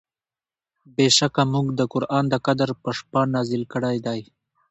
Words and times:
بېشکه 0.95 1.43
مونږ 1.51 1.67
دا 1.79 1.85
قرآن 1.93 2.23
د 2.29 2.35
قدر 2.45 2.69
په 2.83 2.89
شپه 2.97 3.21
نازل 3.35 3.63
کړی 3.73 3.97
دی 4.05 4.21